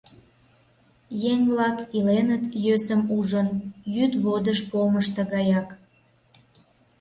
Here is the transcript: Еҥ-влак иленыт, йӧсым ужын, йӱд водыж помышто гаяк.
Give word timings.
Еҥ-влак 1.31 1.77
иленыт, 1.97 2.43
йӧсым 2.65 3.01
ужын, 3.17 3.47
йӱд 3.95 4.13
водыж 4.23 4.59
помышто 4.69 5.21
гаяк. 5.33 5.69